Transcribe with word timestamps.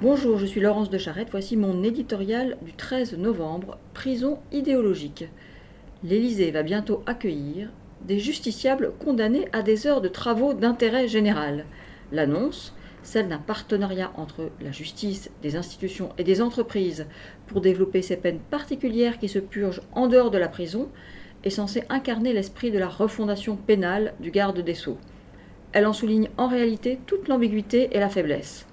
Bonjour, 0.00 0.38
je 0.38 0.46
suis 0.46 0.60
Laurence 0.60 0.90
de 0.90 0.98
Charette. 0.98 1.30
Voici 1.32 1.56
mon 1.56 1.82
éditorial 1.82 2.56
du 2.62 2.72
13 2.72 3.18
novembre 3.18 3.78
Prison 3.94 4.38
idéologique. 4.52 5.24
L'Élysée 6.04 6.52
va 6.52 6.62
bientôt 6.62 7.02
accueillir 7.04 7.70
des 8.02 8.20
justiciables 8.20 8.92
condamnés 9.00 9.48
à 9.52 9.62
des 9.62 9.88
heures 9.88 10.00
de 10.00 10.06
travaux 10.06 10.54
d'intérêt 10.54 11.08
général. 11.08 11.64
L'annonce, 12.12 12.76
celle 13.02 13.26
d'un 13.26 13.38
partenariat 13.40 14.12
entre 14.16 14.52
la 14.60 14.70
justice, 14.70 15.32
des 15.42 15.56
institutions 15.56 16.10
et 16.16 16.22
des 16.22 16.42
entreprises 16.42 17.08
pour 17.48 17.60
développer 17.60 18.00
ces 18.00 18.18
peines 18.18 18.38
particulières 18.38 19.18
qui 19.18 19.28
se 19.28 19.40
purgent 19.40 19.82
en 19.96 20.06
dehors 20.06 20.30
de 20.30 20.38
la 20.38 20.48
prison, 20.48 20.90
est 21.42 21.50
censée 21.50 21.82
incarner 21.88 22.32
l'esprit 22.32 22.70
de 22.70 22.78
la 22.78 22.88
refondation 22.88 23.56
pénale 23.56 24.14
du 24.20 24.30
garde 24.30 24.60
des 24.60 24.74
sceaux. 24.74 24.98
Elle 25.72 25.88
en 25.88 25.92
souligne 25.92 26.30
en 26.36 26.46
réalité 26.46 27.00
toute 27.04 27.26
l'ambiguïté 27.26 27.88
et 27.90 27.98
la 27.98 28.08
faiblesse. 28.08 28.67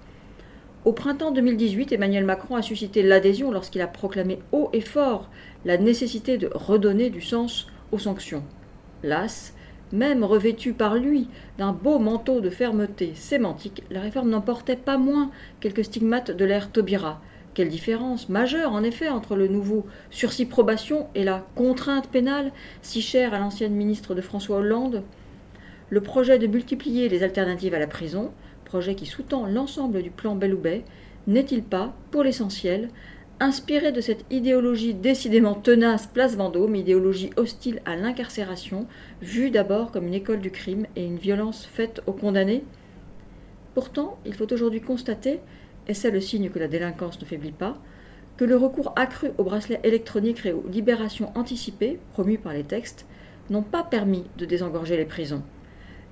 Au 0.86 0.94
printemps 0.94 1.32
2018, 1.32 1.94
Emmanuel 1.94 2.26
Macron 2.26 2.56
a 2.58 2.62
suscité 2.62 3.02
l'adhésion 3.02 3.50
lorsqu'il 3.50 3.82
a 3.82 3.88
proclamé 3.88 4.38
haut 4.52 4.70
et 4.72 4.82
fort 4.82 5.32
la 5.66 5.80
nécessité 5.80 6.38
de 6.38 6.48
redonner 6.54 7.10
du 7.10 7.22
sens 7.22 7.66
aux 7.92 7.98
sanctions. 7.98 8.44
Las, 9.02 9.56
même 9.92 10.24
revêtue 10.24 10.74
par 10.74 10.94
lui 10.94 11.28
d'un 11.58 11.72
beau 11.72 11.98
manteau 11.98 12.40
de 12.40 12.52
fermeté 12.52 13.14
sémantique, 13.16 13.82
la 13.90 14.00
réforme 14.00 14.30
n'emportait 14.30 14.76
pas 14.76 15.00
moins 15.00 15.32
quelques 15.60 15.86
stigmates 15.86 16.30
de 16.30 16.46
l'ère 16.46 16.72
Taubira. 16.72 17.20
Quelle 17.56 17.70
différence 17.70 18.30
majeure, 18.30 18.72
en 18.72 18.84
effet, 18.84 19.10
entre 19.10 19.36
le 19.36 19.48
nouveau 19.48 19.88
sursis 20.12 20.46
probation 20.46 21.08
et 21.16 21.24
la 21.24 21.48
contrainte 21.56 22.10
pénale 22.10 22.52
si 22.84 23.02
chère 23.02 23.34
à 23.34 23.40
l'ancienne 23.40 23.74
ministre 23.74 24.14
de 24.14 24.22
François 24.22 24.58
Hollande? 24.58 25.02
Le 25.90 26.02
projet 26.02 26.38
de 26.38 26.46
multiplier 26.46 27.10
les 27.10 27.24
alternatives 27.24 27.74
à 27.74 27.80
la 27.80 27.88
prison, 27.88 28.32
projet 28.66 28.96
qui 28.96 29.06
sous-tend 29.06 29.46
l'ensemble 29.48 30.02
du 30.02 30.10
plan 30.10 30.36
Belloubet, 30.36 30.84
n'est-il 31.28 31.64
pas, 31.64 31.94
pour 32.12 32.24
l'essentiel, 32.24 32.90
inspiré 33.40 33.92
de 33.92 34.02
cette 34.02 34.26
idéologie 34.32 34.94
décidément 34.94 35.56
tenace 35.56 36.08
place 36.08 36.36
Vendôme, 36.36 36.76
idéologie 36.76 37.32
hostile 37.38 37.82
à 37.86 37.96
l'incarcération, 37.96 38.88
vue 39.22 39.52
d'abord 39.52 39.92
comme 39.92 40.08
une 40.08 40.14
école 40.14 40.40
du 40.40 40.52
crime 40.52 40.86
et 40.96 41.06
une 41.06 41.18
violence 41.18 41.66
faite 41.66 42.02
aux 42.08 42.14
condamnés? 42.14 42.64
Pourtant, 43.74 44.18
il 44.26 44.34
faut 44.34 44.52
aujourd'hui 44.54 44.82
constater, 44.82 45.40
et 45.88 45.94
c'est 45.94 46.12
le 46.12 46.22
signe 46.22 46.50
que 46.50 46.60
la 46.60 46.68
délinquance 46.68 47.20
ne 47.20 47.26
faiblit 47.26 47.52
pas, 47.52 47.78
que 48.38 48.46
le 48.46 48.58
recours 48.58 48.94
accru 48.96 49.32
aux 49.38 49.44
bracelets 49.44 49.82
électroniques 49.84 50.46
et 50.46 50.54
aux 50.54 50.68
libérations 50.68 51.32
anticipées, 51.36 52.00
promues 52.14 52.38
par 52.38 52.54
les 52.54 52.64
textes, 52.64 53.06
n'ont 53.50 53.62
pas 53.62 53.84
permis 53.84 54.24
de 54.38 54.46
désengorger 54.46 54.98
les 54.98 55.06
prisons. 55.06 55.44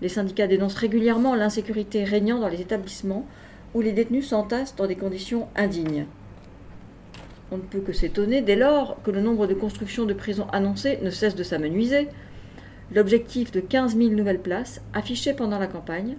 Les 0.03 0.09
syndicats 0.09 0.47
dénoncent 0.47 0.75
régulièrement 0.75 1.33
l'insécurité 1.33 2.03
régnant 2.03 2.37
dans 2.37 2.49
les 2.49 2.59
établissements 2.59 3.25
où 3.73 3.79
les 3.79 3.93
détenus 3.93 4.27
s'entassent 4.27 4.75
dans 4.75 4.85
des 4.85 4.97
conditions 4.97 5.47
indignes. 5.55 6.07
On 7.53 7.55
ne 7.55 7.61
peut 7.61 7.79
que 7.79 7.93
s'étonner 7.93 8.41
dès 8.41 8.57
lors 8.57 9.01
que 9.03 9.11
le 9.11 9.21
nombre 9.21 9.47
de 9.47 9.53
constructions 9.53 10.03
de 10.03 10.13
prisons 10.13 10.47
annoncées 10.51 10.99
ne 11.01 11.09
cesse 11.09 11.35
de 11.35 11.43
s'amenuiser. 11.43 12.09
L'objectif 12.93 13.53
de 13.53 13.61
15 13.61 13.95
000 13.95 14.09
nouvelles 14.09 14.41
places, 14.41 14.81
affiché 14.93 15.31
pendant 15.33 15.57
la 15.57 15.67
campagne, 15.67 16.17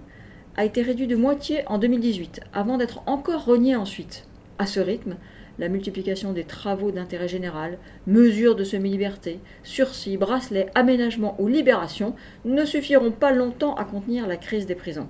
a 0.57 0.65
été 0.65 0.81
réduit 0.81 1.05
de 1.05 1.15
moitié 1.15 1.61
en 1.67 1.77
2018, 1.77 2.41
avant 2.53 2.77
d'être 2.77 3.03
encore 3.05 3.45
renié 3.45 3.75
ensuite. 3.75 4.25
À 4.57 4.65
ce 4.65 4.79
rythme, 4.79 5.17
la 5.59 5.69
multiplication 5.69 6.33
des 6.33 6.43
travaux 6.43 6.91
d'intérêt 6.91 7.27
général, 7.27 7.77
mesures 8.07 8.55
de 8.55 8.63
semi-liberté, 8.63 9.39
sursis, 9.63 10.17
bracelets, 10.17 10.69
aménagements 10.75 11.35
ou 11.39 11.47
libération 11.47 12.15
ne 12.43 12.65
suffiront 12.65 13.11
pas 13.11 13.31
longtemps 13.31 13.75
à 13.75 13.85
contenir 13.85 14.27
la 14.27 14.37
crise 14.37 14.65
des 14.65 14.75
prisons. 14.75 15.07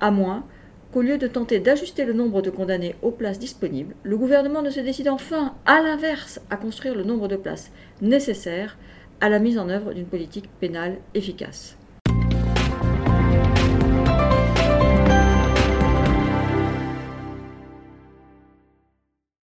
À 0.00 0.10
moins 0.10 0.44
qu'au 0.92 1.02
lieu 1.02 1.18
de 1.18 1.26
tenter 1.26 1.60
d'ajuster 1.60 2.04
le 2.04 2.12
nombre 2.12 2.42
de 2.42 2.50
condamnés 2.50 2.94
aux 3.02 3.10
places 3.10 3.38
disponibles, 3.38 3.94
le 4.02 4.16
gouvernement 4.16 4.62
ne 4.62 4.70
se 4.70 4.80
décide 4.80 5.08
enfin, 5.08 5.54
à 5.66 5.80
l'inverse, 5.80 6.40
à 6.50 6.56
construire 6.56 6.94
le 6.94 7.04
nombre 7.04 7.28
de 7.28 7.36
places 7.36 7.72
nécessaires 8.00 8.78
à 9.20 9.28
la 9.28 9.38
mise 9.38 9.58
en 9.58 9.68
œuvre 9.68 9.92
d'une 9.92 10.06
politique 10.06 10.50
pénale 10.60 10.98
efficace. 11.14 11.76